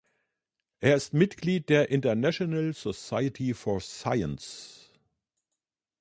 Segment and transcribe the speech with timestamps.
[0.79, 4.91] Er ist Mitglied der International Society for Science.